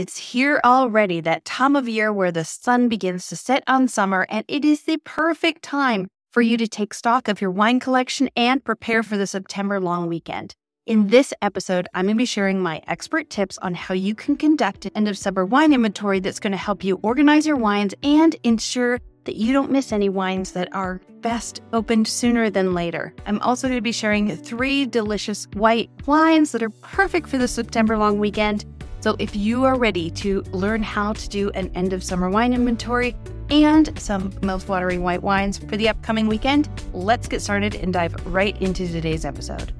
it's 0.00 0.16
here 0.16 0.62
already, 0.64 1.20
that 1.20 1.44
time 1.44 1.76
of 1.76 1.86
year 1.86 2.10
where 2.10 2.32
the 2.32 2.42
sun 2.42 2.88
begins 2.88 3.26
to 3.26 3.36
set 3.36 3.62
on 3.66 3.86
summer, 3.86 4.26
and 4.30 4.46
it 4.48 4.64
is 4.64 4.84
the 4.84 4.96
perfect 5.04 5.62
time 5.62 6.08
for 6.32 6.40
you 6.40 6.56
to 6.56 6.66
take 6.66 6.94
stock 6.94 7.28
of 7.28 7.42
your 7.42 7.50
wine 7.50 7.78
collection 7.78 8.30
and 8.34 8.64
prepare 8.64 9.02
for 9.02 9.18
the 9.18 9.26
September 9.26 9.78
long 9.78 10.06
weekend. 10.06 10.54
In 10.86 11.08
this 11.08 11.34
episode, 11.42 11.86
I'm 11.92 12.06
going 12.06 12.16
to 12.16 12.18
be 12.18 12.24
sharing 12.24 12.62
my 12.62 12.80
expert 12.86 13.28
tips 13.28 13.58
on 13.58 13.74
how 13.74 13.92
you 13.92 14.14
can 14.14 14.36
conduct 14.36 14.86
an 14.86 14.92
end 14.94 15.06
of 15.06 15.18
summer 15.18 15.44
wine 15.44 15.74
inventory 15.74 16.18
that's 16.18 16.40
going 16.40 16.52
to 16.52 16.56
help 16.56 16.82
you 16.82 16.98
organize 17.02 17.46
your 17.46 17.56
wines 17.56 17.94
and 18.02 18.34
ensure 18.42 19.00
that 19.24 19.36
you 19.36 19.52
don't 19.52 19.70
miss 19.70 19.92
any 19.92 20.08
wines 20.08 20.52
that 20.52 20.74
are 20.74 21.02
best 21.20 21.60
opened 21.74 22.08
sooner 22.08 22.48
than 22.48 22.72
later. 22.72 23.12
I'm 23.26 23.38
also 23.40 23.68
going 23.68 23.76
to 23.76 23.82
be 23.82 23.92
sharing 23.92 24.34
three 24.34 24.86
delicious 24.86 25.46
white 25.52 25.90
wines 26.06 26.52
that 26.52 26.62
are 26.62 26.70
perfect 26.70 27.28
for 27.28 27.36
the 27.36 27.46
September 27.46 27.98
long 27.98 28.18
weekend. 28.18 28.64
So 29.02 29.16
if 29.18 29.34
you 29.34 29.64
are 29.64 29.78
ready 29.78 30.10
to 30.10 30.42
learn 30.52 30.82
how 30.82 31.14
to 31.14 31.28
do 31.30 31.48
an 31.52 31.70
end 31.74 31.94
of 31.94 32.04
summer 32.04 32.28
wine 32.28 32.52
inventory 32.52 33.16
and 33.48 33.98
some 33.98 34.30
mouth-watering 34.42 35.02
white 35.02 35.22
wines 35.22 35.56
for 35.56 35.78
the 35.78 35.88
upcoming 35.88 36.26
weekend, 36.26 36.68
let's 36.92 37.26
get 37.26 37.40
started 37.40 37.76
and 37.76 37.94
dive 37.94 38.14
right 38.26 38.60
into 38.60 38.86
today's 38.86 39.24
episode. 39.24 39.72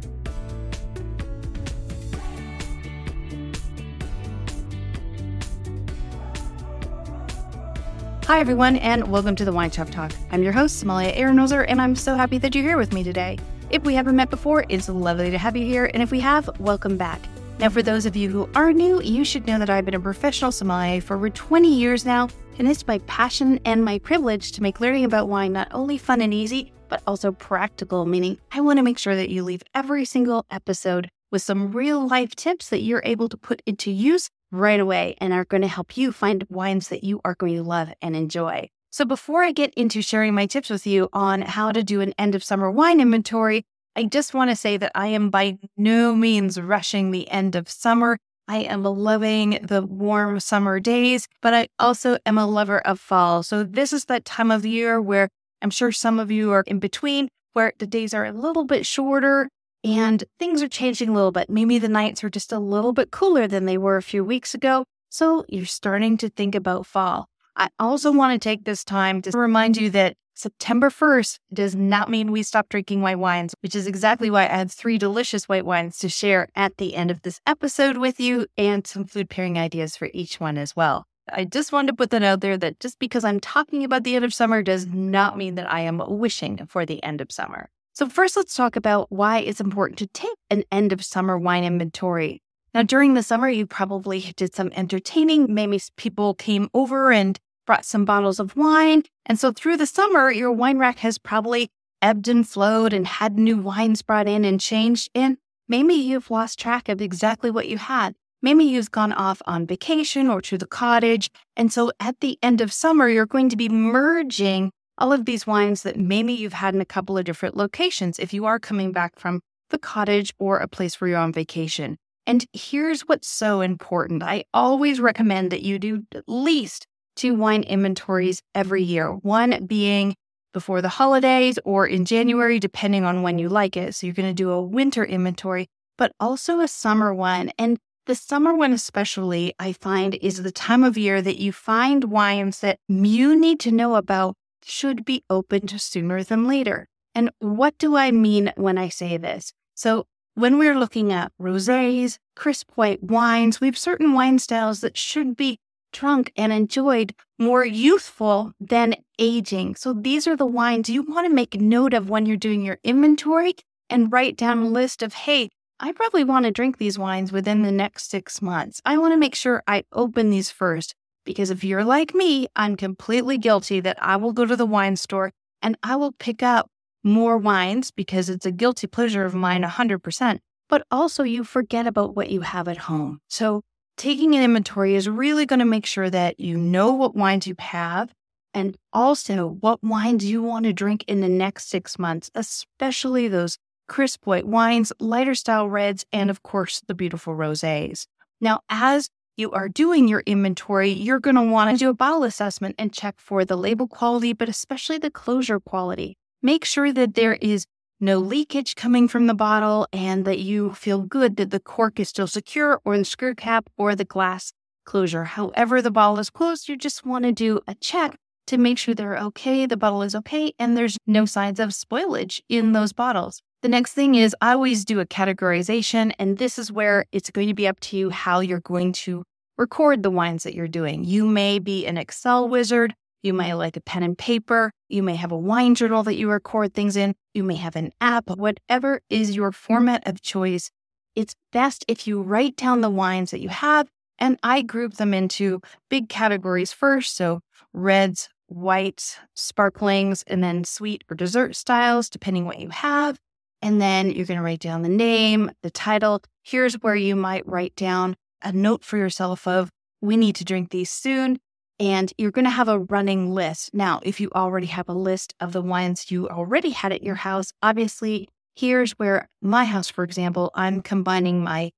Hi, 8.25 8.41
everyone, 8.41 8.77
and 8.77 9.07
welcome 9.13 9.37
to 9.37 9.45
the 9.45 9.53
Wine 9.53 9.71
Shop 9.71 9.91
Talk. 9.91 10.13
I'm 10.31 10.43
your 10.43 10.53
host, 10.53 10.79
Sommelier 10.79 11.13
Aronozer, 11.13 11.67
and 11.69 11.83
I'm 11.83 11.95
so 11.95 12.15
happy 12.15 12.39
that 12.39 12.55
you're 12.55 12.65
here 12.65 12.79
with 12.79 12.95
me 12.95 13.05
today. 13.05 13.39
If 13.69 13.85
we 13.85 13.93
haven't 13.93 14.17
met 14.17 14.31
before, 14.31 14.65
it's 14.71 14.89
lovely 14.89 15.31
to 15.31 15.37
have 15.37 15.59
you 15.59 15.67
here, 15.67 15.91
and 15.93 16.03
if 16.03 16.11
we 16.11 16.21
have, 16.21 16.49
welcome 16.59 16.97
back. 16.97 17.21
Now, 17.61 17.69
for 17.69 17.83
those 17.83 18.07
of 18.07 18.17
you 18.17 18.31
who 18.31 18.49
are 18.55 18.73
new, 18.73 19.03
you 19.03 19.23
should 19.23 19.47
know 19.47 19.59
that 19.59 19.69
I've 19.69 19.85
been 19.85 19.93
a 19.93 20.01
professional 20.01 20.51
sommelier 20.51 21.03
for 21.03 21.15
over 21.15 21.29
20 21.29 21.71
years 21.71 22.07
now, 22.07 22.31
and 22.59 22.67
it's 22.67 22.87
my 22.87 23.01
passion 23.01 23.61
and 23.67 23.85
my 23.85 23.99
privilege 23.99 24.53
to 24.53 24.63
make 24.63 24.81
learning 24.81 25.05
about 25.05 25.29
wine 25.29 25.53
not 25.53 25.69
only 25.71 25.99
fun 25.99 26.23
and 26.23 26.33
easy, 26.33 26.73
but 26.89 27.03
also 27.07 27.33
practical, 27.33 28.07
meaning 28.07 28.39
I 28.51 28.63
want 28.63 28.79
to 28.79 28.83
make 28.83 28.97
sure 28.97 29.15
that 29.15 29.29
you 29.29 29.43
leave 29.43 29.63
every 29.75 30.07
single 30.07 30.47
episode 30.51 31.11
with 31.31 31.43
some 31.43 31.71
real 31.71 32.09
life 32.09 32.35
tips 32.35 32.71
that 32.71 32.81
you're 32.81 33.03
able 33.05 33.29
to 33.29 33.37
put 33.37 33.61
into 33.67 33.91
use 33.91 34.31
right 34.51 34.81
away 34.81 35.17
and 35.19 35.35
are 35.35 35.45
going 35.45 35.61
to 35.61 35.69
help 35.69 35.99
you 35.99 36.13
find 36.13 36.47
wines 36.49 36.89
that 36.89 37.05
you 37.05 37.21
are 37.27 37.35
going 37.35 37.57
to 37.57 37.63
love 37.63 37.93
and 38.01 38.17
enjoy. 38.17 38.71
So, 38.89 39.05
before 39.05 39.45
I 39.45 39.53
get 39.53 39.75
into 39.75 40.01
sharing 40.01 40.35
my 40.35 40.47
tips 40.47 40.71
with 40.71 40.87
you 40.87 41.11
on 41.13 41.43
how 41.43 41.73
to 41.73 41.85
do 41.85 42.01
an 42.01 42.15
end 42.19 42.35
of 42.35 42.43
summer 42.43 42.71
wine 42.71 43.01
inventory, 43.01 43.65
I 43.97 44.05
just 44.05 44.35
want 44.35 44.51
to 44.51 44.57
say 44.57 44.77
that 44.77 44.93
I 44.95 45.09
am 45.09 45.31
by 45.31 45.59
no 45.77 46.15
means 46.15 46.61
rushing 46.61 47.11
the 47.11 47.29
end 47.31 47.57
of 47.57 47.69
summer. 47.69 48.19
I 48.47 48.59
am 48.59 48.83
loving 48.83 49.59
the 49.63 49.83
warm 49.83 50.41
summer 50.41 50.81
days, 50.81 51.29
but 51.41 51.55
I 51.55 51.69
also 51.79 52.19
am 52.27 52.39
a 52.39 52.47
lover 52.47 52.81
of 52.81 52.99
fall. 52.99 53.43
So, 53.43 53.63
this 53.63 53.93
is 53.93 54.07
that 54.07 54.25
time 54.25 54.51
of 54.51 54.63
the 54.63 54.71
year 54.71 55.01
where 55.01 55.29
I'm 55.63 55.71
sure 55.71 55.93
some 55.93 56.19
of 56.19 56.31
you 56.31 56.51
are 56.53 56.65
in 56.67 56.79
between, 56.79 57.29
where 57.53 57.73
the 57.79 57.87
days 57.87 58.15
are 58.15 58.25
a 58.25 58.33
little 58.33 58.65
bit 58.65 58.87
shorter 58.87 59.49
and 59.85 60.25
things 60.39 60.63
are 60.63 60.69
changing 60.69 61.11
a 61.11 61.13
little 61.13 61.33
bit. 61.33 61.49
Maybe 61.49 61.79
the 61.79 61.89
nights 61.89 62.23
are 62.25 62.31
just 62.31 62.53
a 62.53 62.59
little 62.59 62.93
bit 62.93 63.11
cooler 63.11 63.47
than 63.47 63.67
they 63.67 63.79
were 63.79 63.97
a 63.97 64.03
few 64.03 64.25
weeks 64.25 64.55
ago. 64.55 64.85
So 65.11 65.45
you're 65.49 65.67
starting 65.67 66.17
to 66.19 66.29
think 66.29 66.55
about 66.55 66.87
fall. 66.87 67.27
I 67.57 67.69
also 67.79 68.13
want 68.13 68.41
to 68.41 68.49
take 68.49 68.65
this 68.65 68.85
time 68.85 69.23
to 69.23 69.37
remind 69.37 69.77
you 69.77 69.91
that 69.91 70.15
September 70.35 70.91
1st 70.91 71.39
does 71.53 71.75
not 71.75 72.09
mean 72.09 72.33
we 72.33 72.43
stop 72.43 72.69
drinking 72.69 73.03
white 73.03 73.19
wines, 73.19 73.55
which 73.63 73.75
is 73.75 73.87
exactly 73.87 74.31
why 74.31 74.45
I 74.45 74.57
have 74.57 74.73
three 74.73 74.97
delicious 74.97 75.49
white 75.49 75.67
wines 75.67 75.99
to 75.99 76.09
share 76.09 76.49
at 76.57 76.77
the 76.79 76.95
end 76.95 77.11
of 77.11 77.23
this 77.23 77.41
episode 77.47 77.99
with 77.99 78.19
you 78.21 78.47
and 78.57 78.87
some 78.87 79.05
food 79.05 79.29
pairing 79.29 79.59
ideas 79.59 79.97
for 79.97 80.09
each 80.15 80.41
one 80.41 80.57
as 80.57 80.75
well. 80.75 81.05
I 81.33 81.45
just 81.45 81.73
wanted 81.73 81.89
to 81.89 81.97
put 81.97 82.11
that 82.11 82.23
out 82.23 82.41
there 82.41 82.57
that 82.57 82.81
just 82.81 82.99
because 82.99 83.25
I'm 83.25 83.41
talking 83.41 83.85
about 83.85 84.05
the 84.05 84.17
end 84.17 84.25
of 84.25 84.35
summer 84.35 84.63
does 84.63 84.87
not 84.87 85.37
mean 85.37 85.55
that 85.57 85.71
I 85.73 85.81
am 85.81 86.03
wishing 86.07 86.67
for 86.67 86.87
the 86.87 87.03
end 87.03 87.21
of 87.21 87.31
summer. 87.31 87.69
So, 87.93 88.09
first, 88.09 88.37
let's 88.37 88.55
talk 88.55 88.77
about 88.77 89.11
why 89.11 89.41
it's 89.41 89.61
important 89.61 89.99
to 89.99 90.07
take 90.07 90.37
an 90.49 90.65
end 90.73 90.93
of 90.93 91.05
summer 91.05 91.39
wine 91.39 91.65
inventory. 91.65 92.41
Now, 92.73 92.83
during 92.83 93.15
the 93.15 93.23
summer, 93.23 93.49
you 93.49 93.67
probably 93.67 94.21
did 94.37 94.55
some 94.55 94.71
entertaining. 94.75 95.53
Maybe 95.53 95.81
people 95.97 96.35
came 96.35 96.69
over 96.73 97.13
and 97.13 97.39
brought 97.71 97.85
some 97.85 98.05
bottles 98.05 98.41
of 98.41 98.57
wine. 98.57 99.05
And 99.27 99.39
so, 99.39 99.53
through 99.53 99.77
the 99.77 99.87
summer, 99.87 100.33
your 100.33 100.51
wine 100.51 100.79
rack 100.79 100.99
has 100.99 101.19
probably 101.19 101.69
ebbed 102.03 102.27
and 102.27 102.45
flowed 102.45 102.93
and 102.93 103.07
had 103.07 103.39
new 103.39 103.59
wines 103.59 104.03
brought 104.03 104.27
in 104.27 104.45
and 104.45 104.61
changed. 104.61 105.09
And 105.15 105.37
maybe 105.69 105.95
you've 105.95 106.33
lost 106.33 106.59
track 106.59 106.89
of 106.89 107.01
exactly 107.01 107.49
what 107.49 107.69
you 107.69 107.79
had. 107.79 108.17
Maybe 108.43 108.65
you've 108.65 108.91
gone 108.91 109.13
off 109.13 109.41
on 109.47 109.69
vacation 109.69 110.29
or 110.29 110.41
to 110.41 110.59
the 110.59 110.67
cottage. 110.67 111.31
And 111.57 111.73
so, 111.73 111.93
at 112.01 112.19
the 112.19 112.41
end 112.43 112.61
of 112.61 112.73
summer, 112.73 113.09
you're 113.09 113.25
going 113.25 113.49
to 113.51 113.57
be 113.57 113.69
merging 113.69 114.73
all 114.99 115.13
of 115.13 115.25
these 115.25 115.47
wines 115.47 115.85
that 115.85 115.97
maybe 115.97 116.33
you've 116.33 116.55
had 116.55 116.75
in 116.75 116.81
a 116.81 116.85
couple 116.85 117.17
of 117.17 117.25
different 117.25 117.57
locations 117.57 118.19
if 118.19 118.35
you 118.35 118.47
are 118.47 118.59
coming 118.59 118.91
back 118.91 119.17
from 119.17 119.43
the 119.69 119.79
cottage 119.79 120.35
or 120.41 120.59
a 120.59 120.67
place 120.67 121.01
where 121.01 121.11
you're 121.11 121.19
on 121.21 121.33
vacation. 121.33 121.99
And 122.27 122.45
here's 122.53 123.03
what's 123.03 123.29
so 123.29 123.61
important 123.61 124.25
I 124.25 124.43
always 124.53 124.99
recommend 124.99 125.53
that 125.53 125.63
you 125.63 125.79
do 125.79 126.03
at 126.17 126.25
least 126.27 126.89
two 127.17 127.35
wine 127.35 127.63
inventories 127.63 128.43
every 128.55 128.83
year, 128.83 129.13
one 129.13 129.67
being 129.67 130.15
before 130.53 130.83
the 130.83 130.89
holidays 130.89 131.59
or 131.65 131.87
in 131.87 132.05
January, 132.05 132.59
depending 132.59 133.05
on 133.05 133.23
when 133.23 133.39
you 133.39 133.49
like 133.49 133.77
it. 133.77 133.95
So 133.95 134.07
you're 134.07 134.15
going 134.15 134.29
to 134.29 134.35
do 134.35 134.51
a 134.51 134.63
winter 134.63 135.05
inventory, 135.05 135.69
but 135.97 136.13
also 136.19 136.61
a 136.61 136.69
summer 136.69 137.15
one. 137.15 137.53
And 137.59 137.79
the 138.07 138.15
summer 138.15 138.55
one, 138.55 138.73
especially, 138.73 139.55
I 139.59 139.73
find 139.73 140.17
is 140.17 140.43
the 140.43 140.51
time 140.51 140.83
of 140.83 140.99
year 140.99 141.23
that 141.23 141.39
you 141.39 141.53
find 141.53 142.05
wines 142.05 142.61
that 142.61 142.79
you 142.89 143.39
need 143.39 143.61
to 143.61 143.71
know 143.71 143.95
about 143.95 144.35
should 144.65 145.05
be 145.05 145.23
opened 145.31 145.81
sooner 145.81 146.23
than 146.25 146.49
later. 146.49 146.89
And 147.15 147.31
what 147.39 147.77
do 147.79 147.97
I 147.97 148.11
mean 148.11 148.53
when 148.57 148.79
I 148.79 148.89
say 148.89 149.17
this? 149.17 149.53
So, 149.75 150.07
when 150.35 150.59
we're 150.59 150.79
looking 150.79 151.13
at 151.13 151.33
rosés, 151.41 152.19
crisp 152.37 152.71
white 152.75 153.03
wines, 153.03 153.61
we 153.61 153.67
have 153.67 153.77
certain 153.77 154.13
wine 154.13 154.39
styles 154.39 154.81
that 154.81 154.97
should 154.97 155.37
be 155.37 155.59
drunk 155.93 156.33
and 156.37 156.53
enjoyed 156.53 157.15
more 157.39 157.65
youthful 157.65 158.53
than 158.61 158.97
aging. 159.19 159.77
So, 159.77 159.93
these 159.93 160.27
are 160.27 160.37
the 160.37 160.47
wines 160.47 160.89
you 160.89 161.03
want 161.03 161.27
to 161.27 161.35
make 161.35 161.61
note 161.61 161.95
of 161.95 162.11
when 162.11 162.27
you're 162.27 162.37
doing 162.37 162.65
your 162.65 162.79
inventory 162.85 163.55
and 163.89 164.13
write 164.13 164.37
down 164.37 164.59
a 164.59 164.69
list 164.69 165.03
of, 165.03 165.15
hey, 165.15 165.51
I 165.79 165.93
probably 165.93 166.25
want 166.25 166.45
to 166.45 166.51
drink 166.51 166.77
these 166.79 166.99
wines 166.99 167.33
within 167.33 167.63
the 167.63 167.73
next 167.73 168.11
six 168.11 168.43
months. 168.43 168.83
I 168.85 168.99
want 168.99 169.13
to 169.15 169.19
make 169.19 169.35
sure 169.35 169.63
I 169.67 169.85
open 169.93 170.31
these 170.31 170.51
first. 170.51 170.95
Because 171.25 171.51
if 171.51 171.63
you're 171.63 171.85
like 171.85 172.15
me, 172.15 172.49
I'm 172.57 172.77
completely 172.77 173.39
guilty 173.39 173.81
that 173.81 173.97
I 174.01 174.17
will 174.17 174.33
go 174.33 174.47
to 174.47 174.57
the 174.57 174.67
wine 174.67 174.97
store 174.97 175.33
and 175.63 175.77
I 175.83 175.97
will 175.97 176.13
pick 176.13 176.43
up 176.43 176.69
more 177.05 177.39
wines 177.39 177.91
because 177.91 178.29
it's 178.29 178.47
a 178.47 178.53
guilty 178.53 178.87
pleasure 178.87 179.25
of 179.25 179.35
mine 179.35 179.63
100%. 179.63 180.39
But 180.69 180.87
also, 180.91 181.23
you 181.25 181.45
forget 181.45 181.87
about 181.87 182.15
what 182.15 182.31
you 182.31 182.43
have 182.43 182.69
at 182.69 182.77
home. 182.79 183.21
So, 183.29 183.63
taking 184.01 184.35
an 184.35 184.43
inventory 184.43 184.95
is 184.95 185.11
really 185.11 185.45
going 185.45 185.59
to 185.59 185.67
make 185.67 185.85
sure 185.85 186.09
that 186.09 186.41
you 186.41 186.57
know 186.57 186.91
what 186.95 187.15
wines 187.15 187.47
you 187.47 187.55
have 187.59 188.11
and 188.55 188.75
also 188.95 189.59
what 189.61 189.85
wines 189.85 190.25
you 190.25 190.43
want 190.43 190.65
to 190.65 190.73
drink 190.73 191.05
in 191.07 191.21
the 191.21 191.29
next 191.29 191.69
six 191.69 191.99
months, 191.99 192.31
especially 192.35 193.29
those 193.29 193.59
crisp 193.89 194.27
white 194.27 194.47
wines, 194.47 194.91
lighter 195.01 195.35
style 195.35 195.69
reds, 195.69 196.07
and 196.15 196.31
of 196.31 196.43
course, 196.43 196.83
the 196.89 196.95
beautiful 196.95 197.35
rosés. 197.35 198.07
Now, 198.41 198.61
as 198.71 199.11
you 199.37 199.51
are 199.51 199.69
doing 199.69 200.09
your 200.09 200.21
inventory, 200.21 200.89
you're 200.89 201.21
going 201.21 201.37
to 201.37 201.43
want 201.43 201.71
to 201.71 201.77
do 201.77 201.91
a 201.91 201.95
bottle 201.95 202.25
assessment 202.25 202.77
and 202.79 202.95
check 202.95 203.17
for 203.19 203.45
the 203.45 203.57
label 203.57 203.87
quality, 203.87 204.33
but 204.33 204.49
especially 204.49 204.97
the 204.97 205.11
closure 205.11 205.61
quality. 205.61 206.17
Make 206.41 206.65
sure 206.65 206.91
that 206.91 207.17
there 207.17 207.35
is 207.35 207.67
no 208.01 208.19
leakage 208.19 208.75
coming 208.75 209.07
from 209.09 209.27
the 209.27 209.35
bottle 209.35 209.87
and 209.93 210.25
that 210.25 210.39
you 210.39 210.73
feel 210.73 211.03
good 211.03 211.37
that 211.37 211.51
the 211.51 211.61
cork 211.61 212.01
is 212.01 212.09
still 212.09 212.27
secure 212.27 212.81
or 212.85 212.97
the 212.97 213.05
screw 213.05 213.35
cap 213.35 213.69
or 213.77 213.95
the 213.95 214.05
glass 214.05 214.53
closure. 214.85 215.25
However, 215.25 215.83
the 215.83 215.91
bottle 215.91 216.19
is 216.19 216.31
closed, 216.31 216.69
you 216.69 216.77
just 216.77 217.05
want 217.05 217.25
to 217.25 217.33
do 217.33 217.61
a 217.69 217.75
check 217.77 218.17
to 218.47 218.59
make 218.59 218.79
sure 218.79 218.95
they're 218.95 219.19
okay, 219.19 219.67
the 219.67 219.77
bottle 219.77 220.03
is 220.03 220.15
okay, 220.15 220.53
and 220.59 220.77
there's 220.77 220.97
no 221.07 221.25
signs 221.25 221.61
of 221.61 221.71
spoilage 221.71 222.41
in 222.49 222.73
those 222.73 222.93
bottles. 222.93 223.41
The 223.63 223.69
next 223.69 223.93
thing 223.93 224.15
is 224.15 224.35
I 224.41 224.53
always 224.53 224.85
do 224.85 225.01
a 225.01 225.07
categorization, 225.07 226.13
and 226.19 226.39
this 226.39 226.59
is 226.59 226.73
where 226.73 227.05
it's 227.13 227.31
going 227.31 227.49
to 227.49 227.55
be 227.55 227.69
up 227.69 227.79
to 227.81 227.97
you 227.97 228.11
how 228.11 228.41
you're 228.41 228.61
going 228.61 228.93
to 229.05 229.23
record 229.59 230.03
the 230.03 230.11
wines 230.11 230.43
that 230.45 230.55
you're 230.55 230.67
doing. 230.67 231.05
You 231.05 231.27
may 231.27 231.59
be 231.59 231.87
an 231.87 231.99
Excel 231.99 232.49
wizard. 232.49 232.95
You 233.23 233.35
may 233.35 233.53
like 233.55 233.77
a 233.77 233.81
pen 233.81 234.03
and 234.03 234.17
paper. 234.17 234.73
You 234.89 235.03
may 235.03 235.17
have 235.17 235.33
a 235.33 235.37
wine 235.37 235.75
journal 235.75 236.03
that 236.05 236.17
you 236.17 236.31
record 236.31 236.73
things 236.73 236.97
in. 236.97 237.15
You 237.35 237.45
may 237.45 237.57
have 237.57 237.77
an 237.77 237.93
app. 238.01 238.31
Whatever 238.31 239.01
is 239.11 239.37
your 239.37 239.53
format 239.53 240.07
of 240.07 240.23
choice, 240.23 240.71
it's 241.15 241.35
best 241.53 241.85
if 241.87 242.07
you 242.07 242.23
write 242.23 242.57
down 242.57 242.81
the 242.81 242.91
wines 242.91 243.31
that 243.31 243.41
you 243.41 243.51
have. 243.51 243.89
And 244.19 244.39
I 244.43 244.63
group 244.63 244.95
them 244.95 245.13
into 245.13 245.61
big 245.89 246.09
categories 246.09 246.73
first. 246.73 247.17
So 247.17 247.41
reds, 247.73 248.29
whites, 248.49 249.19
sparklings, 249.35 250.25
and 250.27 250.43
then 250.43 250.65
sweet 250.65 251.05
or 251.11 251.15
dessert 251.15 251.57
styles, 251.57 252.11
depending 252.11 252.47
what 252.47 252.59
you 252.59 252.69
have. 252.71 253.19
And 253.63 253.81
then 253.81 254.11
you're 254.11 254.27
going 254.27 254.39
to 254.39 254.45
write 254.45 254.61
down 254.61 254.83
the 254.83 254.89
name, 254.89 255.51
the 255.63 255.71
title. 255.71 256.23
Here's 256.43 256.75
where 256.75 256.97
you 256.97 257.17
might 257.17 257.47
write 257.47 257.77
down 257.77 258.17
a 258.43 258.53
note 258.53 258.85
for 258.85 258.97
yourself 258.97 259.47
of 259.47 259.71
we 260.01 260.17
need 260.17 260.37
to 260.37 260.45
drink 260.45 260.71
these 260.71 260.91
soon. 260.91 261.39
And 261.81 262.13
you're 262.19 262.31
going 262.31 262.45
to 262.45 262.51
have 262.51 262.69
a 262.69 262.79
running 262.79 263.33
list. 263.33 263.71
Now, 263.73 264.01
if 264.03 264.21
you 264.21 264.31
already 264.35 264.67
have 264.67 264.89
a 264.89 264.93
list 264.93 265.35
of 265.41 265.53
the 265.53 265.63
wines 265.63 266.11
you 266.11 266.29
already 266.29 266.71
had 266.71 266.93
at 266.93 267.03
your 267.03 267.15
house, 267.15 267.55
obviously, 267.63 268.29
here's 268.55 268.93
where 268.93 269.27
my 269.41 269.65
house, 269.65 269.89
for 269.89 270.05
example, 270.05 270.51
I'm 270.55 270.83
combining 270.83 271.43
my 271.43 271.71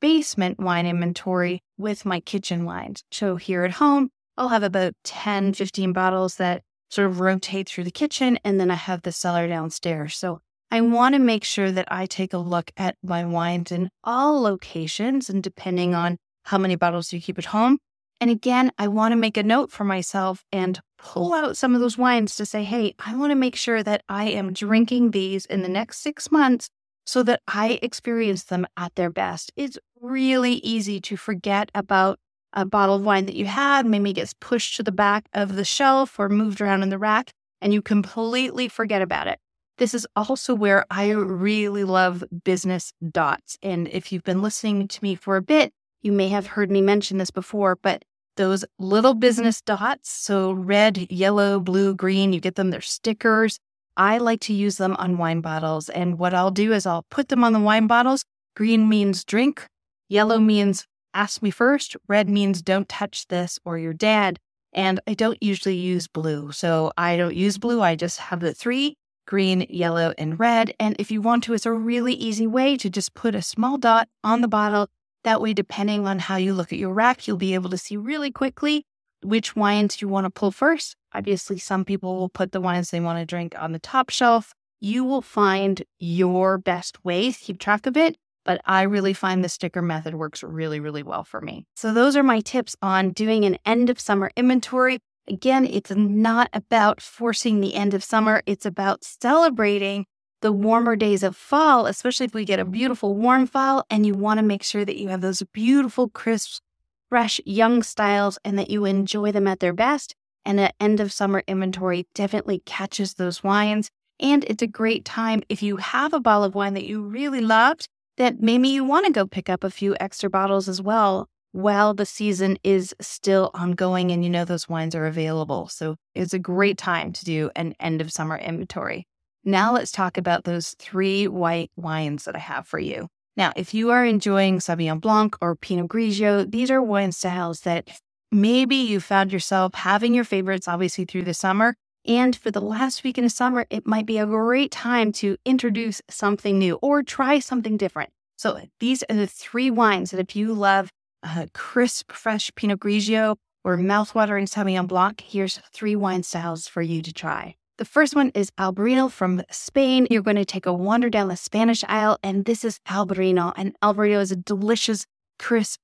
basement 0.00 0.58
wine 0.58 0.86
inventory 0.86 1.62
with 1.76 2.06
my 2.06 2.20
kitchen 2.20 2.64
wines. 2.64 3.04
So 3.12 3.36
here 3.36 3.64
at 3.64 3.72
home, 3.72 4.08
I'll 4.38 4.48
have 4.48 4.62
about 4.62 4.94
10, 5.04 5.52
15 5.52 5.92
bottles 5.92 6.36
that 6.36 6.62
sort 6.88 7.10
of 7.10 7.20
rotate 7.20 7.68
through 7.68 7.84
the 7.84 7.90
kitchen, 7.90 8.38
and 8.42 8.58
then 8.58 8.70
I 8.70 8.76
have 8.76 9.02
the 9.02 9.12
cellar 9.12 9.46
downstairs. 9.46 10.16
So 10.16 10.40
I 10.70 10.80
want 10.80 11.14
to 11.14 11.18
make 11.18 11.44
sure 11.44 11.70
that 11.70 11.92
I 11.92 12.06
take 12.06 12.32
a 12.32 12.38
look 12.38 12.70
at 12.78 12.96
my 13.02 13.26
wines 13.26 13.70
in 13.70 13.90
all 14.02 14.40
locations 14.40 15.28
and 15.28 15.42
depending 15.42 15.94
on 15.94 16.16
how 16.44 16.56
many 16.56 16.76
bottles 16.76 17.12
you 17.12 17.20
keep 17.20 17.38
at 17.38 17.44
home. 17.46 17.78
And 18.20 18.30
again, 18.30 18.70
I 18.76 18.88
want 18.88 19.12
to 19.12 19.16
make 19.16 19.38
a 19.38 19.42
note 19.42 19.70
for 19.72 19.84
myself 19.84 20.44
and 20.52 20.78
pull 20.98 21.32
out 21.32 21.56
some 21.56 21.74
of 21.74 21.80
those 21.80 21.96
wines 21.96 22.36
to 22.36 22.44
say, 22.44 22.64
hey, 22.64 22.94
I 22.98 23.16
want 23.16 23.30
to 23.30 23.34
make 23.34 23.56
sure 23.56 23.82
that 23.82 24.02
I 24.08 24.26
am 24.26 24.52
drinking 24.52 25.12
these 25.12 25.46
in 25.46 25.62
the 25.62 25.68
next 25.68 26.00
six 26.00 26.30
months 26.30 26.68
so 27.06 27.22
that 27.22 27.40
I 27.48 27.78
experience 27.82 28.44
them 28.44 28.66
at 28.76 28.94
their 28.94 29.08
best. 29.08 29.50
It's 29.56 29.78
really 30.00 30.54
easy 30.54 31.00
to 31.00 31.16
forget 31.16 31.70
about 31.74 32.18
a 32.52 32.66
bottle 32.66 32.96
of 32.96 33.04
wine 33.04 33.26
that 33.26 33.36
you 33.36 33.46
had, 33.46 33.86
maybe 33.86 34.12
gets 34.12 34.34
pushed 34.34 34.76
to 34.76 34.82
the 34.82 34.92
back 34.92 35.26
of 35.32 35.56
the 35.56 35.64
shelf 35.64 36.18
or 36.18 36.28
moved 36.28 36.60
around 36.60 36.82
in 36.82 36.90
the 36.90 36.98
rack, 36.98 37.30
and 37.62 37.72
you 37.72 37.80
completely 37.80 38.68
forget 38.68 39.00
about 39.00 39.28
it. 39.28 39.38
This 39.78 39.94
is 39.94 40.06
also 40.14 40.54
where 40.54 40.84
I 40.90 41.10
really 41.10 41.84
love 41.84 42.22
business 42.44 42.92
dots. 43.10 43.56
And 43.62 43.88
if 43.88 44.12
you've 44.12 44.24
been 44.24 44.42
listening 44.42 44.88
to 44.88 45.02
me 45.02 45.14
for 45.14 45.36
a 45.36 45.42
bit, 45.42 45.72
you 46.02 46.12
may 46.12 46.28
have 46.28 46.48
heard 46.48 46.70
me 46.70 46.82
mention 46.82 47.18
this 47.18 47.30
before, 47.30 47.78
but 47.80 48.04
those 48.36 48.64
little 48.78 49.12
mm-hmm. 49.12 49.20
business 49.20 49.60
dots, 49.60 50.10
so 50.10 50.52
red, 50.52 51.10
yellow, 51.10 51.60
blue, 51.60 51.94
green, 51.94 52.32
you 52.32 52.40
get 52.40 52.54
them, 52.54 52.70
they're 52.70 52.80
stickers. 52.80 53.58
I 53.96 54.18
like 54.18 54.40
to 54.42 54.54
use 54.54 54.76
them 54.76 54.96
on 54.96 55.18
wine 55.18 55.40
bottles. 55.40 55.88
And 55.88 56.18
what 56.18 56.32
I'll 56.32 56.50
do 56.50 56.72
is 56.72 56.86
I'll 56.86 57.04
put 57.10 57.28
them 57.28 57.44
on 57.44 57.52
the 57.52 57.60
wine 57.60 57.86
bottles. 57.86 58.24
Green 58.56 58.88
means 58.88 59.24
drink, 59.24 59.66
yellow 60.08 60.38
means 60.38 60.86
ask 61.12 61.42
me 61.42 61.50
first, 61.50 61.96
red 62.08 62.28
means 62.28 62.62
don't 62.62 62.88
touch 62.88 63.26
this 63.28 63.58
or 63.64 63.78
your 63.78 63.92
dad. 63.92 64.38
And 64.72 65.00
I 65.06 65.14
don't 65.14 65.42
usually 65.42 65.76
use 65.76 66.06
blue. 66.06 66.52
So 66.52 66.92
I 66.96 67.16
don't 67.16 67.34
use 67.34 67.58
blue. 67.58 67.82
I 67.82 67.96
just 67.96 68.18
have 68.18 68.40
the 68.40 68.54
three 68.54 68.96
green, 69.26 69.64
yellow, 69.68 70.12
and 70.18 70.38
red. 70.40 70.74
And 70.80 70.96
if 70.98 71.10
you 71.10 71.20
want 71.22 71.44
to, 71.44 71.54
it's 71.54 71.66
a 71.66 71.72
really 71.72 72.14
easy 72.14 72.46
way 72.48 72.76
to 72.76 72.90
just 72.90 73.14
put 73.14 73.34
a 73.34 73.42
small 73.42 73.78
dot 73.78 74.08
on 74.24 74.40
the 74.40 74.48
bottle. 74.48 74.88
That 75.24 75.40
way, 75.40 75.52
depending 75.52 76.06
on 76.06 76.18
how 76.18 76.36
you 76.36 76.54
look 76.54 76.72
at 76.72 76.78
your 76.78 76.94
rack, 76.94 77.26
you'll 77.26 77.36
be 77.36 77.54
able 77.54 77.70
to 77.70 77.78
see 77.78 77.96
really 77.96 78.30
quickly 78.30 78.84
which 79.22 79.54
wines 79.54 80.00
you 80.00 80.08
want 80.08 80.24
to 80.24 80.30
pull 80.30 80.50
first. 80.50 80.96
Obviously, 81.12 81.58
some 81.58 81.84
people 81.84 82.16
will 82.16 82.28
put 82.28 82.52
the 82.52 82.60
wines 82.60 82.90
they 82.90 83.00
want 83.00 83.18
to 83.18 83.26
drink 83.26 83.54
on 83.58 83.72
the 83.72 83.78
top 83.78 84.10
shelf. 84.10 84.54
You 84.80 85.04
will 85.04 85.22
find 85.22 85.82
your 85.98 86.56
best 86.56 87.04
way 87.04 87.32
to 87.32 87.38
keep 87.38 87.58
track 87.58 87.86
of 87.86 87.96
it. 87.96 88.16
But 88.46 88.62
I 88.64 88.82
really 88.82 89.12
find 89.12 89.44
the 89.44 89.50
sticker 89.50 89.82
method 89.82 90.14
works 90.14 90.42
really, 90.42 90.80
really 90.80 91.02
well 91.02 91.24
for 91.24 91.42
me. 91.42 91.66
So, 91.76 91.92
those 91.92 92.16
are 92.16 92.22
my 92.22 92.40
tips 92.40 92.74
on 92.80 93.10
doing 93.10 93.44
an 93.44 93.58
end 93.66 93.90
of 93.90 94.00
summer 94.00 94.30
inventory. 94.34 94.98
Again, 95.28 95.66
it's 95.66 95.90
not 95.90 96.48
about 96.54 97.02
forcing 97.02 97.60
the 97.60 97.74
end 97.74 97.92
of 97.92 98.02
summer, 98.02 98.42
it's 98.46 98.64
about 98.64 99.04
celebrating 99.04 100.06
the 100.40 100.52
warmer 100.52 100.96
days 100.96 101.22
of 101.22 101.36
fall, 101.36 101.86
especially 101.86 102.26
if 102.26 102.34
we 102.34 102.44
get 102.44 102.58
a 102.58 102.64
beautiful 102.64 103.14
warm 103.14 103.46
fall 103.46 103.84
and 103.90 104.06
you 104.06 104.14
want 104.14 104.38
to 104.38 104.44
make 104.44 104.62
sure 104.62 104.84
that 104.84 104.96
you 104.96 105.08
have 105.08 105.20
those 105.20 105.42
beautiful, 105.52 106.08
crisp, 106.08 106.62
fresh, 107.08 107.40
young 107.44 107.82
styles 107.82 108.38
and 108.44 108.58
that 108.58 108.70
you 108.70 108.84
enjoy 108.84 109.32
them 109.32 109.46
at 109.46 109.60
their 109.60 109.72
best. 109.72 110.14
And 110.44 110.58
an 110.58 110.72
end 110.80 111.00
of 111.00 111.12
summer 111.12 111.42
inventory 111.46 112.06
definitely 112.14 112.62
catches 112.64 113.14
those 113.14 113.44
wines. 113.44 113.90
And 114.18 114.44
it's 114.44 114.62
a 114.62 114.66
great 114.66 115.04
time 115.04 115.42
if 115.48 115.62
you 115.62 115.76
have 115.76 116.14
a 116.14 116.20
bottle 116.20 116.44
of 116.44 116.54
wine 116.54 116.74
that 116.74 116.86
you 116.86 117.02
really 117.02 117.40
loved, 117.40 117.88
that 118.16 118.40
maybe 118.40 118.68
you 118.68 118.84
want 118.84 119.06
to 119.06 119.12
go 119.12 119.26
pick 119.26 119.48
up 119.48 119.64
a 119.64 119.70
few 119.70 119.96
extra 120.00 120.30
bottles 120.30 120.68
as 120.68 120.80
well 120.80 121.28
while 121.52 121.94
the 121.94 122.06
season 122.06 122.58
is 122.62 122.94
still 123.00 123.50
ongoing 123.54 124.10
and 124.10 124.22
you 124.22 124.30
know 124.30 124.44
those 124.44 124.68
wines 124.68 124.94
are 124.94 125.06
available. 125.06 125.68
So 125.68 125.96
it's 126.14 126.32
a 126.32 126.38
great 126.38 126.78
time 126.78 127.12
to 127.12 127.24
do 127.24 127.50
an 127.56 127.74
end 127.80 128.00
of 128.00 128.12
summer 128.12 128.36
inventory. 128.36 129.06
Now 129.44 129.72
let's 129.72 129.90
talk 129.90 130.18
about 130.18 130.44
those 130.44 130.74
three 130.78 131.26
white 131.26 131.70
wines 131.76 132.24
that 132.24 132.36
I 132.36 132.40
have 132.40 132.66
for 132.66 132.78
you. 132.78 133.08
Now, 133.36 133.52
if 133.56 133.72
you 133.72 133.90
are 133.90 134.04
enjoying 134.04 134.58
Sauvignon 134.58 135.00
Blanc 135.00 135.34
or 135.40 135.56
Pinot 135.56 135.88
Grigio, 135.88 136.50
these 136.50 136.70
are 136.70 136.82
wine 136.82 137.12
styles 137.12 137.60
that 137.60 137.88
maybe 138.30 138.76
you 138.76 139.00
found 139.00 139.32
yourself 139.32 139.74
having 139.74 140.12
your 140.12 140.24
favorites 140.24 140.68
obviously 140.68 141.06
through 141.06 141.22
the 141.22 141.32
summer. 141.32 141.74
And 142.06 142.36
for 142.36 142.50
the 142.50 142.60
last 142.60 143.02
week 143.02 143.18
in 143.18 143.24
the 143.24 143.30
summer, 143.30 143.66
it 143.70 143.86
might 143.86 144.06
be 144.06 144.18
a 144.18 144.26
great 144.26 144.70
time 144.70 145.12
to 145.12 145.36
introduce 145.44 146.02
something 146.10 146.58
new 146.58 146.74
or 146.82 147.02
try 147.02 147.38
something 147.38 147.76
different. 147.76 148.10
So 148.36 148.60
these 148.78 149.02
are 149.08 149.16
the 149.16 149.26
three 149.26 149.70
wines 149.70 150.10
that 150.10 150.20
if 150.20 150.36
you 150.36 150.52
love 150.52 150.90
a 151.22 151.48
crisp, 151.54 152.12
fresh 152.12 152.50
Pinot 152.54 152.80
Grigio 152.80 153.36
or 153.64 153.76
mouthwatering 153.76 154.48
Sauvignon 154.48 154.86
Blanc, 154.86 155.20
here's 155.20 155.60
three 155.72 155.96
wine 155.96 156.22
styles 156.22 156.66
for 156.66 156.82
you 156.82 157.02
to 157.02 157.12
try. 157.12 157.56
The 157.80 157.86
first 157.86 158.14
one 158.14 158.30
is 158.34 158.50
Albarino 158.58 159.10
from 159.10 159.42
Spain. 159.50 160.06
You're 160.10 160.20
going 160.20 160.36
to 160.36 160.44
take 160.44 160.66
a 160.66 160.72
wander 160.74 161.08
down 161.08 161.28
the 161.28 161.36
Spanish 161.36 161.82
aisle, 161.88 162.18
and 162.22 162.44
this 162.44 162.62
is 162.62 162.78
Albarino. 162.86 163.54
And 163.56 163.74
Albarino 163.80 164.20
is 164.20 164.30
a 164.30 164.36
delicious, 164.36 165.06
crisp, 165.38 165.80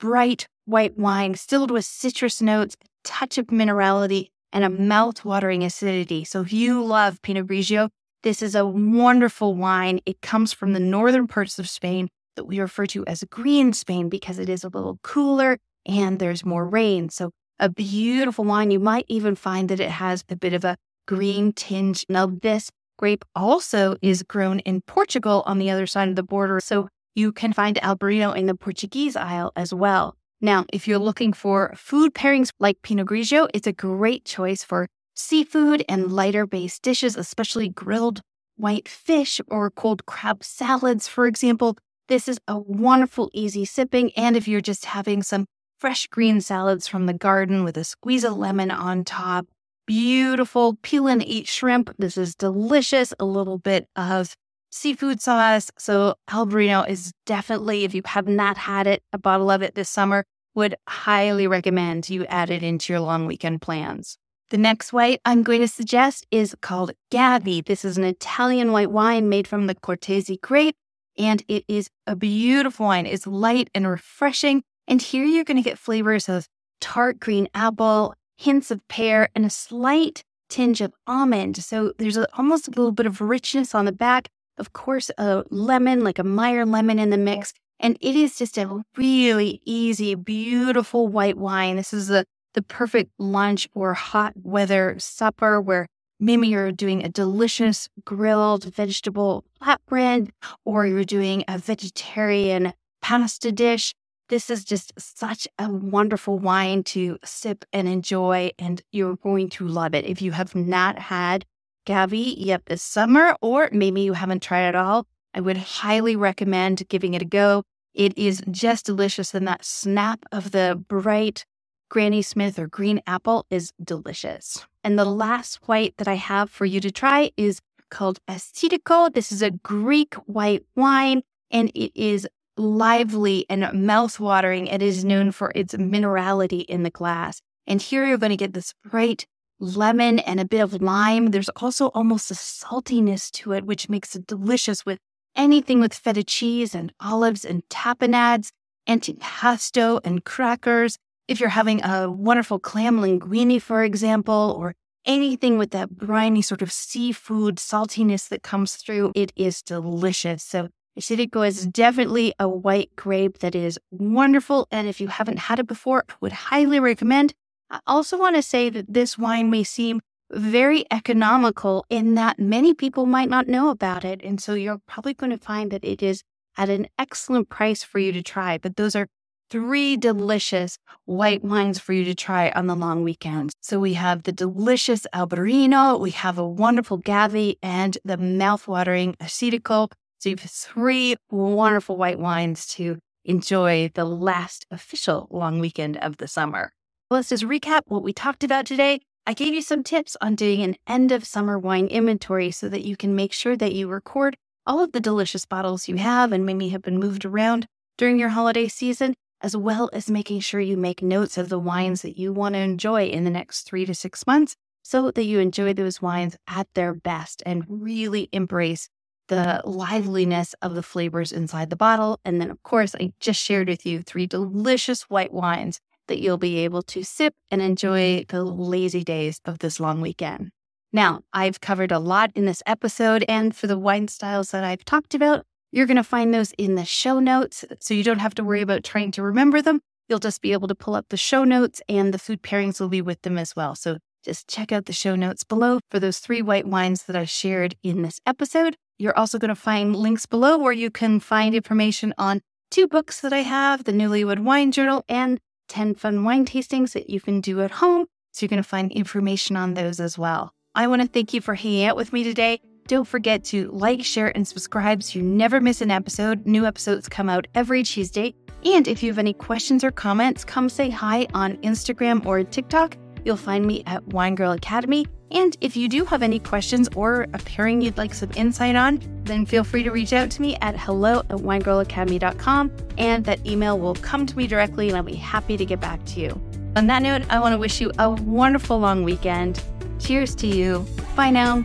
bright 0.00 0.48
white 0.64 0.98
wine 0.98 1.36
filled 1.36 1.70
with 1.70 1.84
citrus 1.84 2.42
notes, 2.42 2.76
a 2.82 2.86
touch 3.04 3.38
of 3.38 3.46
minerality, 3.46 4.30
and 4.52 4.64
a 4.64 4.68
mouth-watering 4.68 5.62
acidity. 5.62 6.24
So 6.24 6.40
if 6.40 6.52
you 6.52 6.82
love 6.82 7.22
Pinot 7.22 7.46
Grigio, 7.46 7.88
this 8.24 8.42
is 8.42 8.56
a 8.56 8.66
wonderful 8.66 9.54
wine. 9.54 10.00
It 10.06 10.20
comes 10.20 10.52
from 10.52 10.72
the 10.72 10.80
northern 10.80 11.28
parts 11.28 11.60
of 11.60 11.70
Spain 11.70 12.08
that 12.34 12.46
we 12.46 12.58
refer 12.58 12.86
to 12.86 13.06
as 13.06 13.22
green 13.30 13.72
Spain 13.72 14.08
because 14.08 14.40
it 14.40 14.48
is 14.48 14.64
a 14.64 14.70
little 14.70 14.98
cooler 15.04 15.56
and 15.86 16.18
there's 16.18 16.44
more 16.44 16.66
rain. 16.66 17.10
So, 17.10 17.30
a 17.60 17.68
beautiful 17.68 18.44
wine. 18.44 18.72
You 18.72 18.80
might 18.80 19.04
even 19.06 19.36
find 19.36 19.68
that 19.68 19.78
it 19.78 19.90
has 19.90 20.24
a 20.28 20.36
bit 20.36 20.52
of 20.52 20.64
a 20.64 20.76
green 21.08 21.52
tinge. 21.52 22.04
Now, 22.08 22.26
this 22.26 22.70
grape 22.98 23.24
also 23.34 23.96
is 24.02 24.22
grown 24.22 24.60
in 24.60 24.82
Portugal 24.82 25.42
on 25.46 25.58
the 25.58 25.70
other 25.70 25.86
side 25.86 26.08
of 26.08 26.16
the 26.16 26.22
border. 26.22 26.60
So, 26.60 26.88
you 27.14 27.32
can 27.32 27.52
find 27.52 27.76
Albarino 27.76 28.36
in 28.36 28.46
the 28.46 28.54
Portuguese 28.54 29.16
aisle 29.16 29.50
as 29.56 29.74
well. 29.74 30.14
Now, 30.40 30.66
if 30.72 30.86
you're 30.86 30.98
looking 30.98 31.32
for 31.32 31.72
food 31.76 32.14
pairings 32.14 32.50
like 32.60 32.82
Pinot 32.82 33.08
Grigio, 33.08 33.48
it's 33.52 33.66
a 33.66 33.72
great 33.72 34.24
choice 34.24 34.62
for 34.62 34.86
seafood 35.14 35.84
and 35.88 36.12
lighter 36.12 36.46
based 36.46 36.82
dishes, 36.82 37.16
especially 37.16 37.70
grilled 37.70 38.20
white 38.56 38.86
fish 38.86 39.40
or 39.48 39.70
cold 39.70 40.06
crab 40.06 40.44
salads, 40.44 41.08
for 41.08 41.26
example. 41.26 41.76
This 42.06 42.28
is 42.28 42.38
a 42.46 42.58
wonderful, 42.58 43.30
easy 43.32 43.64
sipping. 43.64 44.12
And 44.16 44.36
if 44.36 44.46
you're 44.46 44.60
just 44.60 44.84
having 44.84 45.22
some 45.22 45.46
fresh 45.78 46.06
green 46.06 46.40
salads 46.40 46.86
from 46.86 47.06
the 47.06 47.14
garden 47.14 47.64
with 47.64 47.76
a 47.76 47.84
squeeze 47.84 48.24
of 48.24 48.36
lemon 48.36 48.70
on 48.70 49.04
top, 49.04 49.46
beautiful 49.88 50.76
peel 50.82 51.08
and 51.08 51.26
eat 51.26 51.48
shrimp. 51.48 51.94
This 51.98 52.18
is 52.18 52.34
delicious. 52.34 53.14
A 53.18 53.24
little 53.24 53.58
bit 53.58 53.88
of 53.96 54.36
seafood 54.70 55.22
sauce. 55.22 55.70
So 55.78 56.14
Albarino 56.28 56.86
is 56.86 57.12
definitely, 57.24 57.84
if 57.84 57.94
you 57.94 58.02
have 58.04 58.28
not 58.28 58.58
had 58.58 58.86
it, 58.86 59.02
a 59.14 59.18
bottle 59.18 59.50
of 59.50 59.62
it 59.62 59.74
this 59.74 59.88
summer, 59.88 60.24
would 60.54 60.74
highly 60.86 61.46
recommend 61.46 62.10
you 62.10 62.26
add 62.26 62.50
it 62.50 62.62
into 62.62 62.92
your 62.92 63.00
long 63.00 63.24
weekend 63.26 63.62
plans. 63.62 64.18
The 64.50 64.58
next 64.58 64.92
white 64.92 65.20
I'm 65.24 65.42
going 65.42 65.60
to 65.62 65.68
suggest 65.68 66.26
is 66.30 66.54
called 66.60 66.92
Gavi. 67.10 67.64
This 67.64 67.82
is 67.84 67.96
an 67.96 68.04
Italian 68.04 68.72
white 68.72 68.90
wine 68.90 69.30
made 69.30 69.48
from 69.48 69.68
the 69.68 69.74
Cortese 69.74 70.38
grape 70.42 70.76
and 71.16 71.42
it 71.48 71.64
is 71.66 71.88
a 72.06 72.14
beautiful 72.14 72.86
wine. 72.86 73.06
It's 73.06 73.26
light 73.26 73.70
and 73.74 73.88
refreshing. 73.88 74.62
And 74.86 75.00
here 75.00 75.24
you're 75.24 75.44
going 75.44 75.62
to 75.62 75.68
get 75.68 75.78
flavors 75.78 76.28
of 76.28 76.46
tart 76.80 77.18
green 77.20 77.48
apple, 77.54 78.14
hints 78.38 78.70
of 78.70 78.86
pear, 78.88 79.28
and 79.34 79.44
a 79.44 79.50
slight 79.50 80.22
tinge 80.48 80.80
of 80.80 80.94
almond. 81.06 81.62
So 81.62 81.92
there's 81.98 82.16
a, 82.16 82.26
almost 82.36 82.68
a 82.68 82.70
little 82.70 82.92
bit 82.92 83.06
of 83.06 83.20
richness 83.20 83.74
on 83.74 83.84
the 83.84 83.92
back. 83.92 84.28
Of 84.56 84.72
course, 84.72 85.10
a 85.18 85.44
lemon, 85.50 86.02
like 86.02 86.18
a 86.18 86.24
Meyer 86.24 86.64
lemon 86.64 86.98
in 86.98 87.10
the 87.10 87.18
mix. 87.18 87.52
And 87.78 87.96
it 88.00 88.16
is 88.16 88.38
just 88.38 88.56
a 88.56 88.82
really 88.96 89.60
easy, 89.64 90.14
beautiful 90.14 91.06
white 91.06 91.36
wine. 91.36 91.76
This 91.76 91.92
is 91.92 92.08
the, 92.08 92.24
the 92.54 92.62
perfect 92.62 93.12
lunch 93.18 93.68
or 93.74 93.94
hot 93.94 94.32
weather 94.42 94.96
supper 94.98 95.60
where 95.60 95.86
Maybe 96.20 96.48
you're 96.48 96.72
doing 96.72 97.04
a 97.04 97.08
delicious 97.08 97.88
grilled 98.04 98.64
vegetable 98.64 99.44
flatbread, 99.62 100.30
or 100.64 100.84
you're 100.84 101.04
doing 101.04 101.44
a 101.46 101.58
vegetarian 101.58 102.72
pasta 103.00 103.52
dish. 103.52 103.94
This 104.28 104.50
is 104.50 104.64
just 104.64 104.92
such 104.98 105.48
a 105.58 105.70
wonderful 105.70 106.38
wine 106.38 106.84
to 106.84 107.18
sip 107.24 107.64
and 107.72 107.88
enjoy, 107.88 108.50
and 108.58 108.82
you're 108.92 109.16
going 109.16 109.48
to 109.50 109.66
love 109.66 109.94
it. 109.94 110.04
If 110.04 110.20
you 110.20 110.32
have 110.32 110.54
not 110.54 110.98
had 110.98 111.46
Gavi 111.86 112.34
yet 112.36 112.66
this 112.66 112.82
summer, 112.82 113.34
or 113.40 113.70
maybe 113.72 114.02
you 114.02 114.12
haven't 114.12 114.42
tried 114.42 114.68
it 114.68 114.74
all, 114.74 115.06
I 115.32 115.40
would 115.40 115.56
highly 115.56 116.14
recommend 116.14 116.88
giving 116.88 117.14
it 117.14 117.22
a 117.22 117.26
go. 117.26 117.62
It 117.94 118.16
is 118.18 118.42
just 118.50 118.86
delicious. 118.86 119.34
And 119.34 119.48
that 119.48 119.64
snap 119.64 120.24
of 120.30 120.50
the 120.50 120.82
bright 120.88 121.46
Granny 121.88 122.20
Smith 122.20 122.58
or 122.58 122.66
green 122.66 123.00
apple 123.06 123.46
is 123.50 123.72
delicious. 123.82 124.66
And 124.84 124.98
the 124.98 125.06
last 125.06 125.60
white 125.66 125.94
that 125.96 126.08
I 126.08 126.14
have 126.14 126.50
for 126.50 126.66
you 126.66 126.80
to 126.80 126.90
try 126.90 127.30
is 127.36 127.60
called 127.90 128.18
Assyrtiko. 128.28 129.12
This 129.12 129.32
is 129.32 129.40
a 129.40 129.50
Greek 129.50 130.14
white 130.26 130.64
wine 130.76 131.22
and 131.50 131.70
it 131.74 131.92
is 131.94 132.28
lively 132.58 133.46
and 133.48 133.72
mouth-watering. 133.72 134.66
It 134.66 134.82
is 134.82 135.04
known 135.04 135.32
for 135.32 135.52
its 135.54 135.74
minerality 135.74 136.64
in 136.64 136.82
the 136.82 136.90
glass. 136.90 137.40
And 137.66 137.80
here 137.80 138.06
you're 138.06 138.18
going 138.18 138.30
to 138.30 138.36
get 138.36 138.54
this 138.54 138.74
bright 138.84 139.26
lemon 139.60 140.18
and 140.20 140.40
a 140.40 140.44
bit 140.44 140.60
of 140.60 140.80
lime. 140.80 141.26
There's 141.26 141.48
also 141.50 141.88
almost 141.88 142.30
a 142.30 142.34
saltiness 142.34 143.30
to 143.32 143.52
it, 143.52 143.64
which 143.64 143.88
makes 143.88 144.14
it 144.14 144.26
delicious 144.26 144.86
with 144.86 144.98
anything 145.36 145.80
with 145.80 145.94
feta 145.94 146.24
cheese 146.24 146.74
and 146.74 146.92
olives 147.00 147.44
and 147.44 147.62
tapenades, 147.68 148.50
antipasto 148.88 150.00
and 150.04 150.24
crackers. 150.24 150.96
If 151.26 151.40
you're 151.40 151.50
having 151.50 151.84
a 151.84 152.10
wonderful 152.10 152.58
clam 152.58 153.00
linguine, 153.00 153.60
for 153.60 153.84
example, 153.84 154.56
or 154.58 154.74
anything 155.04 155.58
with 155.58 155.70
that 155.70 155.90
briny 155.90 156.42
sort 156.42 156.62
of 156.62 156.72
seafood 156.72 157.56
saltiness 157.56 158.28
that 158.28 158.42
comes 158.42 158.76
through, 158.76 159.12
it 159.14 159.32
is 159.36 159.62
delicious. 159.62 160.42
So 160.42 160.68
Assyrtiko 160.98 161.46
is 161.46 161.66
definitely 161.66 162.34
a 162.38 162.48
white 162.48 162.94
grape 162.96 163.38
that 163.38 163.54
is 163.54 163.78
wonderful. 163.90 164.66
And 164.70 164.88
if 164.88 165.00
you 165.00 165.08
haven't 165.08 165.38
had 165.38 165.60
it 165.60 165.66
before, 165.66 166.04
I 166.08 166.14
would 166.20 166.32
highly 166.32 166.80
recommend. 166.80 167.34
I 167.70 167.80
also 167.86 168.18
want 168.18 168.36
to 168.36 168.42
say 168.42 168.68
that 168.70 168.92
this 168.92 169.16
wine 169.16 169.48
may 169.50 169.62
seem 169.62 170.00
very 170.32 170.84
economical 170.90 171.86
in 171.88 172.14
that 172.14 172.38
many 172.38 172.74
people 172.74 173.06
might 173.06 173.28
not 173.28 173.46
know 173.46 173.70
about 173.70 174.04
it. 174.04 174.20
And 174.22 174.40
so 174.40 174.54
you're 174.54 174.80
probably 174.86 175.14
going 175.14 175.30
to 175.30 175.38
find 175.38 175.70
that 175.70 175.84
it 175.84 176.02
is 176.02 176.22
at 176.56 176.68
an 176.68 176.88
excellent 176.98 177.48
price 177.48 177.82
for 177.82 177.98
you 177.98 178.10
to 178.12 178.22
try. 178.22 178.58
But 178.58 178.76
those 178.76 178.96
are 178.96 179.06
three 179.50 179.96
delicious 179.96 180.78
white 181.04 181.42
wines 181.42 181.78
for 181.78 181.92
you 181.92 182.04
to 182.04 182.14
try 182.14 182.50
on 182.50 182.66
the 182.66 182.74
long 182.74 183.04
weekend. 183.04 183.52
So 183.62 183.78
we 183.78 183.94
have 183.94 184.24
the 184.24 184.32
delicious 184.32 185.06
Albarino, 185.14 185.98
we 185.98 186.10
have 186.10 186.38
a 186.38 186.46
wonderful 186.46 186.98
Gavi, 187.00 187.56
and 187.62 187.96
the 188.04 188.18
mouthwatering 188.18 189.16
Assyrtiko. 189.18 189.90
So 190.18 190.30
you 190.30 190.36
have 190.36 190.50
three 190.50 191.14
wonderful 191.30 191.96
white 191.96 192.18
wines 192.18 192.66
to 192.74 192.98
enjoy 193.24 193.90
the 193.94 194.04
last 194.04 194.66
official 194.70 195.28
long 195.30 195.60
weekend 195.60 195.96
of 195.98 196.16
the 196.16 196.26
summer. 196.26 196.72
Let's 197.10 197.28
just 197.28 197.44
recap 197.44 197.82
what 197.86 198.02
we 198.02 198.12
talked 198.12 198.42
about 198.42 198.66
today. 198.66 199.00
I 199.26 199.34
gave 199.34 199.54
you 199.54 199.62
some 199.62 199.84
tips 199.84 200.16
on 200.20 200.34
doing 200.34 200.62
an 200.62 200.76
end 200.86 201.12
of 201.12 201.24
summer 201.24 201.58
wine 201.58 201.86
inventory 201.86 202.50
so 202.50 202.68
that 202.68 202.84
you 202.84 202.96
can 202.96 203.14
make 203.14 203.32
sure 203.32 203.56
that 203.56 203.74
you 203.74 203.86
record 203.86 204.36
all 204.66 204.82
of 204.82 204.92
the 204.92 205.00
delicious 205.00 205.46
bottles 205.46 205.88
you 205.88 205.96
have 205.96 206.32
and 206.32 206.44
maybe 206.44 206.70
have 206.70 206.82
been 206.82 206.98
moved 206.98 207.24
around 207.24 207.66
during 207.96 208.18
your 208.18 208.30
holiday 208.30 208.66
season, 208.66 209.14
as 209.40 209.56
well 209.56 209.88
as 209.92 210.10
making 210.10 210.40
sure 210.40 210.60
you 210.60 210.76
make 210.76 211.00
notes 211.00 211.38
of 211.38 211.48
the 211.48 211.58
wines 211.58 212.02
that 212.02 212.18
you 212.18 212.32
want 212.32 212.54
to 212.54 212.60
enjoy 212.60 213.06
in 213.06 213.24
the 213.24 213.30
next 213.30 213.62
three 213.62 213.86
to 213.86 213.94
six 213.94 214.26
months 214.26 214.56
so 214.82 215.10
that 215.10 215.24
you 215.24 215.38
enjoy 215.38 215.72
those 215.72 216.02
wines 216.02 216.36
at 216.46 216.66
their 216.74 216.92
best 216.92 217.42
and 217.46 217.64
really 217.68 218.28
embrace 218.32 218.88
the 219.28 219.62
liveliness 219.64 220.54
of 220.60 220.74
the 220.74 220.82
flavors 220.82 221.32
inside 221.32 221.70
the 221.70 221.76
bottle. 221.76 222.20
And 222.24 222.40
then, 222.40 222.50
of 222.50 222.62
course, 222.62 222.94
I 222.94 223.12
just 223.20 223.40
shared 223.40 223.68
with 223.68 223.86
you 223.86 224.02
three 224.02 224.26
delicious 224.26 225.02
white 225.02 225.32
wines 225.32 225.80
that 226.08 226.18
you'll 226.18 226.38
be 226.38 226.58
able 226.58 226.82
to 226.82 227.04
sip 227.04 227.34
and 227.50 227.62
enjoy 227.62 228.24
the 228.28 228.42
lazy 228.42 229.04
days 229.04 229.40
of 229.44 229.60
this 229.60 229.78
long 229.78 230.00
weekend. 230.00 230.50
Now, 230.92 231.20
I've 231.32 231.60
covered 231.60 231.92
a 231.92 231.98
lot 231.98 232.30
in 232.34 232.46
this 232.46 232.62
episode, 232.66 233.24
and 233.28 233.54
for 233.54 233.66
the 233.66 233.78
wine 233.78 234.08
styles 234.08 234.50
that 234.50 234.64
I've 234.64 234.84
talked 234.84 235.14
about, 235.14 235.44
you're 235.70 235.86
going 235.86 235.98
to 235.98 236.02
find 236.02 236.32
those 236.32 236.52
in 236.52 236.76
the 236.76 236.86
show 236.86 237.20
notes. 237.20 237.64
So 237.80 237.92
you 237.92 238.02
don't 238.02 238.20
have 238.20 238.34
to 238.36 238.44
worry 238.44 238.62
about 238.62 238.84
trying 238.84 239.10
to 239.12 239.22
remember 239.22 239.60
them. 239.60 239.80
You'll 240.08 240.18
just 240.18 240.40
be 240.40 240.52
able 240.52 240.68
to 240.68 240.74
pull 240.74 240.94
up 240.94 241.06
the 241.10 241.18
show 241.18 241.44
notes, 241.44 241.82
and 241.90 242.14
the 242.14 242.18
food 242.18 242.42
pairings 242.42 242.80
will 242.80 242.88
be 242.88 243.02
with 243.02 243.20
them 243.20 243.36
as 243.36 243.54
well. 243.54 243.74
So 243.74 243.98
just 244.24 244.48
check 244.48 244.72
out 244.72 244.86
the 244.86 244.94
show 244.94 245.14
notes 245.14 245.44
below 245.44 245.80
for 245.90 246.00
those 246.00 246.18
three 246.18 246.40
white 246.40 246.66
wines 246.66 247.02
that 247.04 247.16
I 247.16 247.26
shared 247.26 247.76
in 247.82 248.00
this 248.00 248.18
episode. 248.24 248.76
You're 248.98 249.16
also 249.16 249.38
going 249.38 249.50
to 249.50 249.54
find 249.54 249.94
links 249.94 250.26
below 250.26 250.58
where 250.58 250.72
you 250.72 250.90
can 250.90 251.20
find 251.20 251.54
information 251.54 252.12
on 252.18 252.42
two 252.70 252.88
books 252.88 253.20
that 253.20 253.32
I 253.32 253.42
have 253.42 253.84
the 253.84 253.92
Newlywed 253.92 254.40
Wine 254.40 254.72
Journal 254.72 255.04
and 255.08 255.38
10 255.68 255.94
fun 255.94 256.24
wine 256.24 256.44
tastings 256.44 256.92
that 256.92 257.08
you 257.08 257.20
can 257.20 257.40
do 257.40 257.60
at 257.60 257.70
home. 257.70 258.06
So 258.32 258.44
you're 258.44 258.48
going 258.48 258.62
to 258.62 258.68
find 258.68 258.90
information 258.92 259.56
on 259.56 259.74
those 259.74 260.00
as 260.00 260.18
well. 260.18 260.52
I 260.74 260.86
want 260.86 261.02
to 261.02 261.08
thank 261.08 261.32
you 261.32 261.40
for 261.40 261.54
hanging 261.54 261.84
out 261.84 261.96
with 261.96 262.12
me 262.12 262.24
today. 262.24 262.60
Don't 262.88 263.06
forget 263.06 263.44
to 263.44 263.70
like, 263.70 264.04
share, 264.04 264.34
and 264.34 264.48
subscribe 264.48 265.02
so 265.02 265.18
you 265.18 265.24
never 265.24 265.60
miss 265.60 265.80
an 265.80 265.90
episode. 265.90 266.46
New 266.46 266.64
episodes 266.66 267.08
come 267.08 267.28
out 267.28 267.46
every 267.54 267.82
Tuesday. 267.82 268.34
And 268.64 268.88
if 268.88 269.02
you 269.02 269.10
have 269.10 269.18
any 269.18 269.34
questions 269.34 269.84
or 269.84 269.90
comments, 269.90 270.44
come 270.44 270.68
say 270.68 270.90
hi 270.90 271.26
on 271.34 271.56
Instagram 271.58 272.24
or 272.26 272.42
TikTok. 272.42 272.96
You'll 273.24 273.36
find 273.36 273.66
me 273.66 273.82
at 273.86 274.06
Wine 274.08 274.34
Girl 274.34 274.52
Academy. 274.52 275.06
And 275.30 275.56
if 275.60 275.76
you 275.76 275.88
do 275.88 276.04
have 276.06 276.22
any 276.22 276.38
questions 276.38 276.88
or 276.96 277.26
a 277.34 277.38
pairing 277.38 277.80
you'd 277.80 277.98
like 277.98 278.14
some 278.14 278.30
insight 278.34 278.76
on, 278.76 279.00
then 279.24 279.44
feel 279.44 279.64
free 279.64 279.82
to 279.82 279.90
reach 279.90 280.12
out 280.12 280.30
to 280.32 280.42
me 280.42 280.56
at 280.62 280.78
hello 280.78 281.18
at 281.20 281.36
winegirlacademy.com. 281.36 282.72
And 282.96 283.24
that 283.24 283.46
email 283.46 283.78
will 283.78 283.94
come 283.94 284.24
to 284.26 284.36
me 284.36 284.46
directly 284.46 284.88
and 284.88 284.96
I'll 284.96 285.02
be 285.02 285.14
happy 285.14 285.56
to 285.56 285.64
get 285.64 285.80
back 285.80 286.04
to 286.06 286.20
you. 286.20 286.40
On 286.76 286.86
that 286.86 287.02
note, 287.02 287.22
I 287.28 287.40
want 287.40 287.52
to 287.52 287.58
wish 287.58 287.80
you 287.80 287.90
a 287.98 288.10
wonderful 288.10 288.78
long 288.78 289.04
weekend. 289.04 289.62
Cheers 289.98 290.34
to 290.36 290.46
you. 290.46 290.86
Bye 291.16 291.30
now. 291.30 291.64